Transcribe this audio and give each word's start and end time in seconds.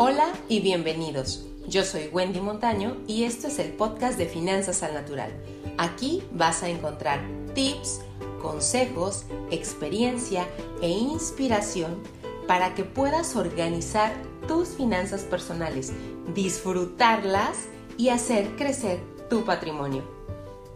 Hola 0.00 0.32
y 0.48 0.60
bienvenidos. 0.60 1.44
Yo 1.66 1.82
soy 1.82 2.08
Wendy 2.12 2.40
Montaño 2.40 2.98
y 3.08 3.24
esto 3.24 3.48
es 3.48 3.58
el 3.58 3.72
podcast 3.72 4.16
de 4.16 4.26
Finanzas 4.26 4.84
al 4.84 4.94
Natural. 4.94 5.32
Aquí 5.76 6.22
vas 6.30 6.62
a 6.62 6.68
encontrar 6.68 7.20
tips, 7.52 8.02
consejos, 8.40 9.24
experiencia 9.50 10.46
e 10.82 10.88
inspiración 10.88 12.00
para 12.46 12.76
que 12.76 12.84
puedas 12.84 13.34
organizar 13.34 14.12
tus 14.46 14.68
finanzas 14.68 15.22
personales, 15.22 15.92
disfrutarlas 16.32 17.66
y 17.96 18.10
hacer 18.10 18.54
crecer 18.54 19.00
tu 19.28 19.44
patrimonio. 19.44 20.04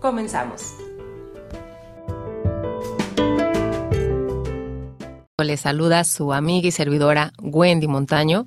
Comenzamos. 0.01 0.75
Les 5.39 5.61
saluda 5.61 6.03
su 6.03 6.33
amiga 6.33 6.67
y 6.67 6.73
servidora 6.73 7.33
Wendy 7.41 7.87
Montaño, 7.87 8.47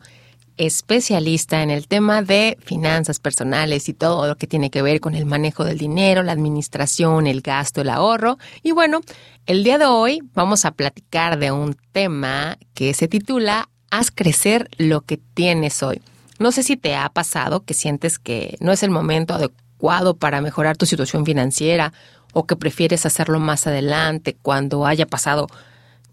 especialista 0.58 1.64
en 1.64 1.70
el 1.70 1.88
tema 1.88 2.22
de 2.22 2.58
finanzas 2.62 3.20
personales 3.20 3.90
y 3.90 3.94
todo 3.94 4.28
lo 4.28 4.36
que 4.36 4.48
tiene 4.48 4.70
que 4.70 4.82
ver 4.82 5.00
con 5.00 5.16
el 5.16 5.26
manejo 5.26 5.64
del 5.64 5.78
dinero, 5.78 6.24
la 6.24 6.32
administración, 6.32 7.28
el 7.28 7.42
gasto, 7.42 7.82
el 7.82 7.90
ahorro. 7.90 8.38
Y 8.64 8.72
bueno, 8.72 9.02
el 9.46 9.64
día 9.64 9.78
de 9.78 9.86
hoy 9.86 10.22
vamos 10.34 10.66
a 10.66 10.72
platicar 10.72 11.38
de 11.40 11.52
un 11.52 11.76
tema 11.92 12.58
que 12.74 12.94
se 12.94 13.08
titula 13.08 13.70
Haz 13.92 14.12
crecer 14.12 14.70
lo 14.78 15.02
que 15.02 15.18
tienes 15.18 15.84
hoy. 15.84 16.02
No 16.40 16.52
sé 16.52 16.64
si 16.64 16.76
te 16.76 16.96
ha 16.96 17.08
pasado 17.10 17.64
que 17.64 17.74
sientes 17.74 18.20
que 18.20 18.58
no 18.60 18.72
es 18.72 18.84
el 18.84 18.90
momento 18.90 19.34
adecuado 19.34 20.16
para 20.16 20.42
mejorar 20.42 20.76
tu 20.78 20.86
situación 20.86 21.26
financiera 21.26 21.94
o 22.34 22.46
que 22.46 22.58
prefieres 22.58 23.06
hacerlo 23.06 23.40
más 23.40 23.68
adelante 23.68 24.36
cuando 24.42 24.86
haya 24.86 25.06
pasado 25.06 25.48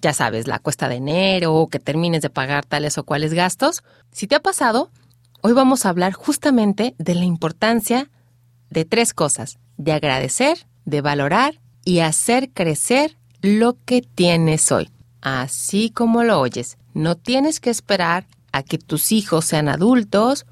ya 0.03 0.13
sabes, 0.13 0.49
la 0.49 0.59
cuesta 0.59 0.89
de 0.89 0.97
enero 0.97 1.55
o 1.55 1.69
que 1.69 1.79
termines 1.79 2.23
de 2.23 2.29
pagar 2.29 2.67
tales 2.67 2.99
o 2.99 3.05
cuales 3.05 3.33
gastos. 3.33 3.83
Si 4.11 4.27
te 4.27 4.35
ha 4.35 4.41
pasado, 4.41 4.91
hoy 5.41 5.53
vamos 5.53 5.87
a 5.87 5.89
hablar 5.89 6.13
justamente 6.13 6.95
de 6.99 7.15
la 7.15 7.25
importancia 7.25 8.11
de 8.69 8.85
tres 8.85 9.15
cosas, 9.15 9.59
de 9.77 9.93
agradecer, 9.93 10.67
de 10.85 11.01
valorar 11.01 11.61
y 11.85 12.01
hacer 12.01 12.51
crecer 12.51 13.17
lo 13.43 13.77
que 13.85 14.03
tienes 14.03 14.73
hoy. 14.73 14.91
Así 15.21 15.91
como 15.91 16.25
lo 16.25 16.41
oyes, 16.41 16.79
no 16.95 17.17
tienes 17.17 17.61
que 17.61 17.71
esperar 17.71 18.27
a 18.51 18.65
que 18.65 18.79
tus 18.79 19.13
hijos 19.13 19.45
sean 19.45 19.69
adultos, 19.69 20.47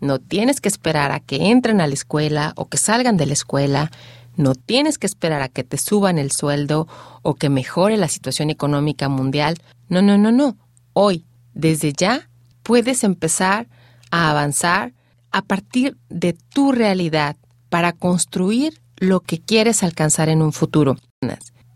no 0.00 0.18
tienes 0.18 0.60
que 0.60 0.68
esperar 0.68 1.10
a 1.10 1.20
que 1.20 1.50
entren 1.50 1.80
a 1.80 1.86
la 1.86 1.94
escuela 1.94 2.52
o 2.56 2.68
que 2.68 2.76
salgan 2.76 3.16
de 3.16 3.26
la 3.26 3.32
escuela, 3.32 3.90
no 4.36 4.54
tienes 4.54 4.98
que 4.98 5.06
esperar 5.06 5.42
a 5.42 5.48
que 5.48 5.64
te 5.64 5.78
suban 5.78 6.18
el 6.18 6.30
sueldo 6.30 6.88
o 7.22 7.34
que 7.34 7.48
mejore 7.48 7.96
la 7.96 8.08
situación 8.08 8.50
económica 8.50 9.08
mundial. 9.08 9.58
No, 9.88 10.02
no, 10.02 10.18
no, 10.18 10.32
no. 10.32 10.56
Hoy, 10.92 11.26
desde 11.54 11.92
ya, 11.92 12.28
puedes 12.62 13.04
empezar 13.04 13.68
a 14.10 14.30
avanzar 14.30 14.94
a 15.30 15.42
partir 15.42 15.96
de 16.08 16.32
tu 16.32 16.72
realidad 16.72 17.36
para 17.68 17.92
construir 17.92 18.80
lo 18.96 19.20
que 19.20 19.40
quieres 19.40 19.82
alcanzar 19.82 20.28
en 20.28 20.42
un 20.42 20.52
futuro. 20.52 20.96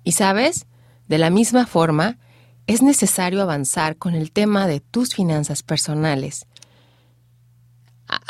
Y 0.03 0.13
sabes, 0.13 0.67
de 1.09 1.19
la 1.19 1.31
misma 1.31 1.67
forma, 1.67 2.19
es 2.67 2.83
necesario 2.83 3.43
avanzar 3.43 3.97
con 3.97 4.15
el 4.15 4.33
tema 4.33 4.67
de 4.67 4.81
tus 4.81 5.15
finanzas 5.15 5.63
personales 5.63 6.47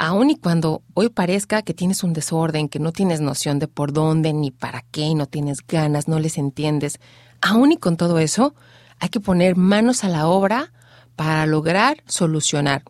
aun 0.04 0.30
y 0.30 0.36
cuando 0.36 0.82
hoy 0.92 1.08
parezca 1.08 1.62
que 1.62 1.72
tienes 1.72 2.04
un 2.04 2.12
desorden, 2.12 2.68
que 2.68 2.78
no 2.78 2.92
tienes 2.92 3.20
noción 3.20 3.58
de 3.58 3.68
por 3.68 3.92
dónde 3.92 4.32
ni 4.32 4.50
para 4.50 4.82
qué, 4.90 5.14
no 5.14 5.26
tienes 5.26 5.58
ganas, 5.66 6.08
no 6.08 6.18
les 6.18 6.36
entiendes, 6.36 7.00
aun 7.40 7.72
y 7.72 7.76
con 7.78 7.96
todo 7.96 8.18
eso, 8.18 8.54
hay 9.00 9.08
que 9.08 9.20
poner 9.20 9.56
manos 9.56 10.04
a 10.04 10.08
la 10.08 10.26
obra 10.26 10.72
para 11.16 11.46
lograr 11.46 12.02
solucionar. 12.06 12.82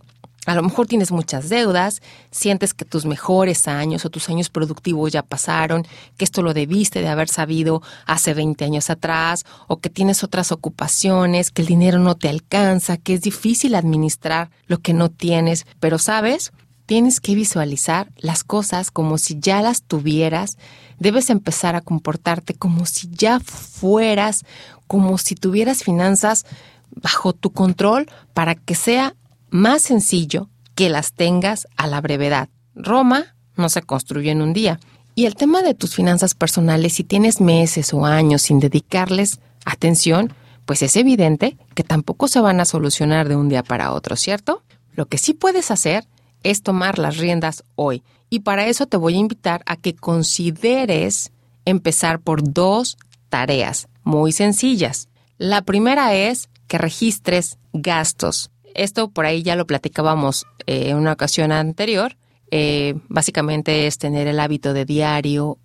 A 0.47 0.55
lo 0.55 0.63
mejor 0.63 0.87
tienes 0.87 1.11
muchas 1.11 1.49
deudas, 1.49 2.03
sientes 2.31 2.75
que 2.75 2.85
tus 2.85 3.07
mejores 3.07 3.67
años 3.67 4.05
o 4.05 4.11
tus 4.11 4.29
años 4.29 4.51
productivos 4.51 5.11
ya 5.11 5.23
pasaron, 5.23 5.87
que 6.19 6.25
esto 6.25 6.43
lo 6.43 6.53
debiste 6.53 7.01
de 7.01 7.09
haber 7.09 7.29
sabido 7.29 7.81
hace 8.05 8.35
20 8.35 8.63
años 8.65 8.91
atrás, 8.91 9.47
o 9.69 9.79
que 9.79 9.89
tienes 9.89 10.23
otras 10.23 10.53
ocupaciones, 10.53 11.51
que 11.51 11.63
el 11.63 11.69
dinero 11.69 11.99
no 11.99 12.15
te 12.15 12.29
alcanza, 12.29 12.99
que 12.99 13.15
es 13.15 13.23
difícil 13.23 13.75
administrar 13.75 14.51
lo 14.67 14.79
que 14.79 14.93
no 14.93 15.11
tienes, 15.11 15.65
pero 15.81 15.99
sabes, 15.99 16.53
Tienes 16.87 17.21
que 17.21 17.35
visualizar 17.35 18.13
las 18.19 18.45
cosas 18.45 18.91
como 18.91 19.17
si 19.17 19.39
ya 19.41 19.63
las 19.63 19.83
tuvieras. 19.83 20.59
Debes 20.99 21.31
empezar 21.31 21.77
a 21.77 21.81
comportarte 21.81 22.55
como 22.55 22.85
si 22.85 23.09
ya 23.11 23.41
fueras, 23.41 24.45
como 24.87 25.17
si 25.17 25.35
tuvieras 25.35 25.83
finanzas 25.83 26.45
bajo 26.91 27.33
tu 27.33 27.51
control 27.53 28.07
para 28.35 28.55
que 28.55 28.75
sea 28.75 29.15
más 29.51 29.83
sencillo 29.83 30.51
que 30.75 30.91
las 30.91 31.13
tengas 31.13 31.67
a 31.77 31.87
la 31.87 32.01
brevedad. 32.01 32.49
Roma 32.75 33.35
no 33.57 33.69
se 33.69 33.83
construye 33.83 34.31
en 34.31 34.43
un 34.43 34.53
día. 34.53 34.79
Y 35.15 35.27
el 35.27 35.37
tema 35.37 35.63
de 35.63 35.75
tus 35.75 35.95
finanzas 35.95 36.35
personales, 36.35 36.95
si 36.95 37.05
tienes 37.05 37.41
meses 37.41 37.95
o 37.95 38.05
años 38.05 38.43
sin 38.43 38.59
dedicarles 38.59 39.39
atención, 39.65 40.33
pues 40.67 40.83
es 40.83 40.97
evidente 40.97 41.57
que 41.75 41.85
tampoco 41.85 42.27
se 42.27 42.41
van 42.41 42.61
a 42.61 42.65
solucionar 42.65 43.29
de 43.29 43.37
un 43.37 43.49
día 43.49 43.63
para 43.63 43.93
otro, 43.93 44.17
¿cierto? 44.17 44.63
Lo 44.95 45.07
que 45.07 45.19
sí 45.19 45.35
puedes 45.35 45.71
hacer 45.71 46.07
es 46.45 46.63
tomar 46.63 46.99
las 46.99 47.17
riendas 47.17 47.65
hoy. 47.75 48.05
Y 48.31 48.41
para 48.41 48.67
eso 48.67 48.87
te 48.87 48.97
voy 48.97 49.15
a 49.15 49.19
invitar 49.19 49.63
a 49.67 49.77
que 49.77 49.95
consideres 49.97 51.33
empezar 51.65 52.21
por 52.21 52.53
dos 52.53 52.97
tareas 53.29 53.89
muy 54.05 54.31
sencillas. 54.31 55.09
La 55.39 55.63
primera 55.63 56.15
es 56.15 56.49
que 56.69 56.79
registres 56.79 57.59
gastos. 57.73 58.51
Esto 58.75 59.11
por 59.11 59.27
ahí 59.27 59.43
ya 59.43 59.57
lo 59.57 59.67
platicábamos 59.67 60.47
eh, 60.67 60.91
en 60.91 60.97
una 60.97 61.13
ocasión 61.13 61.51
anterior. 61.53 62.17
Eh, 62.51 62.95
básicamente 63.09 63.87
es 63.87 63.99
tener 63.99 64.29
el 64.29 64.39
hábito 64.39 64.73
de 64.73 64.85
diario, 64.85 65.59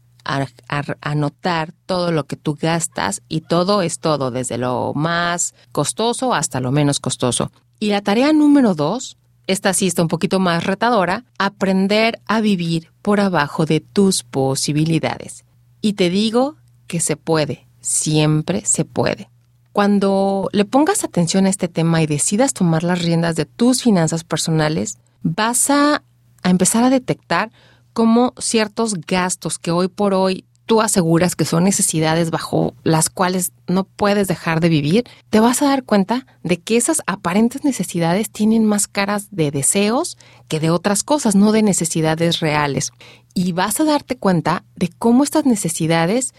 anotar 1.01 1.73
todo 1.85 2.12
lo 2.12 2.25
que 2.25 2.35
tú 2.35 2.57
gastas 2.59 3.22
y 3.28 3.41
todo 3.41 3.81
es 3.81 4.00
todo, 4.00 4.31
desde 4.31 4.57
lo 4.57 4.94
más 4.94 5.56
costoso 5.72 6.34
hasta 6.34 6.59
lo 6.59 6.72
menos 6.72 7.00
costoso. 7.00 7.51
Y 7.79 7.89
la 7.89 8.01
tarea 8.01 8.34
número 8.34 8.75
dos 8.75 9.18
esta 9.49 9.73
sí 9.73 9.87
está 9.87 10.03
un 10.03 10.07
poquito 10.07 10.39
más 10.39 10.63
retadora, 10.63 11.25
aprender 11.39 12.21
a 12.27 12.39
vivir 12.39 12.91
por 13.01 13.19
abajo 13.19 13.65
de 13.65 13.79
tus 13.79 14.21
posibilidades. 14.21 15.43
Y 15.81 15.93
te 15.93 16.11
digo 16.11 16.57
que 16.85 16.99
se 16.99 17.17
puede, 17.17 17.65
siempre 17.81 18.63
se 18.65 18.85
puede. 18.85 19.31
Cuando 19.73 20.49
le 20.51 20.65
pongas 20.65 21.03
atención 21.03 21.47
a 21.47 21.49
este 21.49 21.67
tema 21.67 22.03
y 22.03 22.05
decidas 22.05 22.53
tomar 22.53 22.83
las 22.83 23.01
riendas 23.01 23.35
de 23.35 23.45
tus 23.45 23.81
finanzas 23.81 24.23
personales, 24.23 24.99
vas 25.23 25.71
a, 25.71 26.03
a 26.43 26.49
empezar 26.51 26.83
a 26.83 26.91
detectar 26.91 27.49
cómo 27.93 28.35
ciertos 28.38 28.93
gastos 29.01 29.57
que 29.57 29.71
hoy 29.71 29.88
por 29.88 30.13
hoy 30.13 30.45
tú 30.69 30.81
aseguras 30.81 31.35
que 31.35 31.46
son 31.46 31.63
necesidades 31.63 32.30
bajo 32.30 32.75
las 32.84 33.09
cuales 33.09 33.53
no 33.66 33.85
puedes 33.85 34.28
dejar 34.28 34.59
de 34.59 34.69
vivir, 34.69 35.03
te 35.31 35.40
vas 35.40 35.63
a 35.63 35.66
dar 35.66 35.84
cuenta 35.84 36.28
de 36.44 36.57
que 36.57 36.78
esas 36.78 37.02
aparentes 37.07 37.63
necesidades 37.63 38.30
tienen 38.30 38.66
más 38.66 38.88
caras 38.88 39.30
de 39.31 39.50
deseos 39.50 40.16
que 40.47 40.59
de 40.59 40.69
otras 40.69 41.02
cosas, 41.03 41.34
no 41.34 41.52
de 41.53 41.63
necesidades 41.63 42.40
reales. 42.40 42.91
Y 43.34 43.52
vas 43.52 43.80
a 43.80 43.84
darte 43.84 44.16
cuenta 44.16 44.63
de 44.75 44.90
cómo 44.90 45.24
estas 45.24 45.47
necesidades 45.47 46.35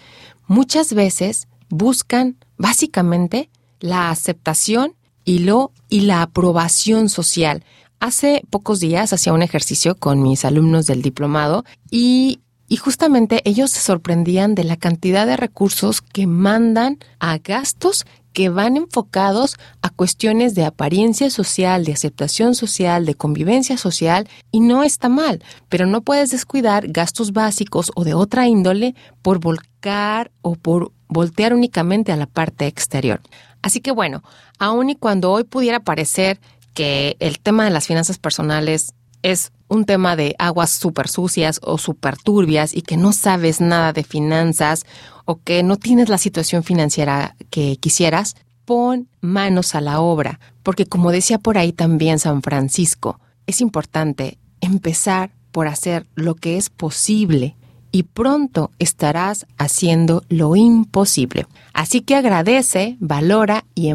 muchas 0.47 0.95
veces 0.95 1.49
buscan 1.69 2.37
básicamente 2.57 3.51
la 3.81 4.11
aceptación 4.11 4.95
y 5.25 5.41
lo 5.41 5.73
y 5.89 6.03
la 6.03 6.23
aprobación 6.23 7.09
social. 7.09 7.65
Hace 7.99 8.45
pocos 8.49 8.79
días 8.79 9.13
hacía 9.13 9.33
un 9.33 9.43
ejercicio 9.43 9.97
con 9.97 10.23
mis 10.23 10.45
alumnos 10.45 10.87
del 10.87 11.03
diplomado 11.03 11.65
y 11.91 12.39
y 12.71 12.77
justamente 12.77 13.43
ellos 13.45 13.73
se 13.73 13.81
sorprendían 13.81 14.55
de 14.55 14.63
la 14.63 14.77
cantidad 14.77 15.27
de 15.27 15.37
recursos 15.37 16.01
que 16.01 16.29
mandan 16.29 16.99
a 17.19 17.37
gastos 17.39 18.07
que 18.33 18.49
van 18.49 18.77
enfocados 18.77 19.57
a 19.83 19.91
cuestiones 19.91 20.55
de 20.55 20.65
apariencia 20.65 21.31
social, 21.31 21.85
de 21.85 21.93
aceptación 21.93 22.55
social, 22.55 23.05
de 23.05 23.17
convivencia 23.17 23.77
social, 23.77 24.29
y 24.53 24.61
no 24.61 24.85
está 24.85 25.09
mal, 25.09 25.43
pero 25.69 25.85
no 25.85 26.03
puedes 26.03 26.31
descuidar 26.31 26.87
gastos 26.87 27.33
básicos 27.33 27.91
o 27.97 28.05
de 28.05 28.15
otra 28.15 28.47
índole 28.47 28.95
por 29.21 29.41
volcar 29.41 30.31
o 30.41 30.55
por 30.55 30.93
voltear 31.09 31.55
únicamente 31.55 32.13
a 32.13 32.17
la 32.17 32.27
parte 32.27 32.69
exterior. 32.69 33.21
Así 33.63 33.81
que 33.81 33.91
bueno, 33.91 34.23
aun 34.61 34.91
y 34.91 34.95
cuando 34.95 35.33
hoy 35.33 35.43
pudiera 35.43 35.81
parecer 35.81 36.39
que 36.73 37.17
el 37.19 37.41
tema 37.41 37.65
de 37.65 37.71
las 37.71 37.89
finanzas 37.89 38.19
personales 38.19 38.95
es 39.23 39.51
un 39.71 39.85
tema 39.87 40.17
de 40.17 40.35
aguas 40.39 40.71
súper 40.71 41.09
sucias 41.09 41.61
o 41.63 41.79
súper 41.79 42.17
turbias 42.19 42.75
y 42.75 42.83
que 42.83 42.97
no 42.97 43.13
sabes 43.13 43.61
nada 43.61 43.93
de 43.93 44.03
finanzas 44.05 44.85
o 45.25 45.41
que 45.43 45.63
no 45.63 45.77
tienes 45.77 46.09
la 46.09 46.19
situación 46.19 46.65
financiera 46.65 47.37
que 47.51 47.77
quisieras, 47.77 48.35
pon 48.65 49.09
manos 49.21 49.75
a 49.75 49.81
la 49.81 50.01
obra, 50.01 50.41
porque 50.63 50.87
como 50.87 51.13
decía 51.13 51.39
por 51.39 51.57
ahí 51.57 51.73
también 51.73 52.19
San 52.19 52.43
Francisco, 52.43 53.21
es 53.47 53.61
importante 53.61 54.39
empezar 54.61 55.31
por 55.53 55.69
hacer 55.69 56.07
lo 56.17 56.35
que 56.35 56.57
es 56.57 56.69
posible 56.69 57.57
y 57.93 58.05
pronto 58.05 58.71
estarás 58.79 59.47
haciendo 59.57 60.23
lo 60.29 60.57
imposible. 60.57 61.47
Así 61.73 62.01
que 62.01 62.15
agradece, 62.15 62.97
valora 63.01 63.65
y, 63.75 63.91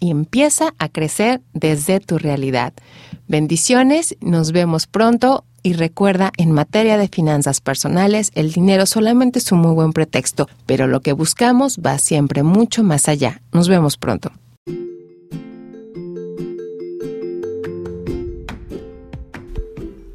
y 0.00 0.10
empieza 0.10 0.74
a 0.78 0.88
crecer 0.88 1.40
desde 1.52 2.00
tu 2.00 2.18
realidad. 2.18 2.72
Bendiciones, 3.30 4.16
nos 4.22 4.52
vemos 4.52 4.86
pronto 4.86 5.44
y 5.62 5.74
recuerda, 5.74 6.32
en 6.38 6.50
materia 6.50 6.96
de 6.96 7.08
finanzas 7.08 7.60
personales, 7.60 8.30
el 8.34 8.52
dinero 8.52 8.86
solamente 8.86 9.38
es 9.38 9.52
un 9.52 9.58
muy 9.58 9.74
buen 9.74 9.92
pretexto, 9.92 10.48
pero 10.64 10.86
lo 10.86 11.00
que 11.00 11.12
buscamos 11.12 11.78
va 11.84 11.98
siempre 11.98 12.42
mucho 12.42 12.82
más 12.82 13.06
allá. 13.06 13.42
Nos 13.52 13.68
vemos 13.68 13.98
pronto. 13.98 14.32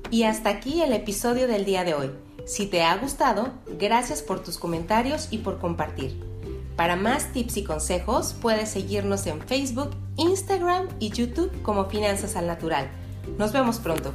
Y 0.10 0.24
hasta 0.24 0.50
aquí 0.50 0.82
el 0.82 0.92
episodio 0.92 1.48
del 1.48 1.66
día 1.66 1.84
de 1.84 1.94
hoy. 1.94 2.10
Si 2.48 2.66
te 2.66 2.82
ha 2.82 2.98
gustado, 2.98 3.52
gracias 3.80 4.24
por 4.24 4.42
tus 4.42 4.58
comentarios 4.58 5.28
y 5.30 5.38
por 5.38 5.60
compartir. 5.60 6.20
Para 6.76 6.96
más 6.96 7.32
tips 7.32 7.58
y 7.58 7.64
consejos, 7.64 8.36
puedes 8.42 8.70
seguirnos 8.70 9.28
en 9.28 9.40
Facebook, 9.40 9.92
Instagram 10.18 10.88
y 11.00 11.12
YouTube 11.12 11.52
como 11.62 11.86
Finanzas 11.86 12.36
al 12.36 12.48
Natural. 12.48 12.90
Nos 13.38 13.52
vemos 13.52 13.80
pronto. 13.80 14.14